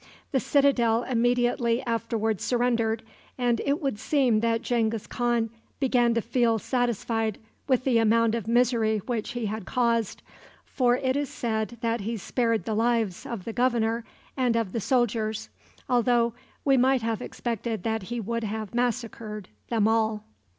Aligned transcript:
The 0.31 0.39
citadel 0.39 1.03
immediately 1.03 1.83
afterward 1.83 2.41
surrendered, 2.41 3.03
and 3.37 3.61
it 3.63 3.79
would 3.83 3.99
seem 3.99 4.39
that 4.39 4.63
Genghis 4.63 5.05
Khan 5.05 5.51
began 5.79 6.15
to 6.15 6.23
feel 6.23 6.57
satisfied 6.57 7.37
with 7.67 7.83
the 7.83 7.99
amount 7.99 8.33
of 8.33 8.47
misery 8.47 8.97
which 9.05 9.33
he 9.33 9.45
had 9.45 9.67
caused, 9.67 10.23
for 10.65 10.95
it 10.97 11.15
is 11.15 11.29
said 11.29 11.77
that 11.81 12.01
he 12.01 12.17
spared 12.17 12.65
the 12.65 12.73
lives 12.73 13.27
of 13.27 13.45
the 13.45 13.53
governor 13.53 14.03
and 14.35 14.55
of 14.55 14.71
the 14.71 14.81
soldiers, 14.81 15.49
although 15.87 16.33
we 16.65 16.77
might 16.77 17.03
have 17.03 17.21
expected 17.21 17.83
that 17.83 18.01
he 18.01 18.19
would 18.19 18.43
have 18.43 18.73
massacred 18.73 19.49
them 19.69 19.87
all. 19.87 20.23